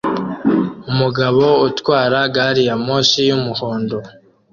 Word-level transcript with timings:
Umugabo 0.91 1.45
utwara 1.67 2.17
gari 2.35 2.61
ya 2.69 2.75
moshi 2.85 3.19
yumuhondo 3.29 3.97